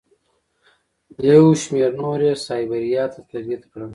یو 1.29 1.43
شمېر 1.61 1.91
نور 2.01 2.19
یې 2.27 2.33
سایبریا 2.45 3.03
ته 3.13 3.19
تبعید 3.29 3.63
کړل. 3.71 3.89